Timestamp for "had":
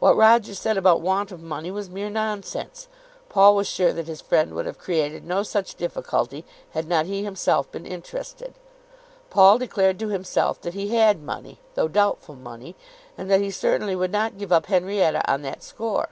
6.72-6.86, 10.88-11.22